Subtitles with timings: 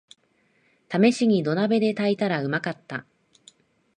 [0.89, 3.05] ためしに土鍋で炊いたらうまかった